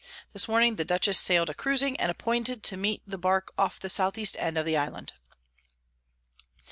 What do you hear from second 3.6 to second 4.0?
the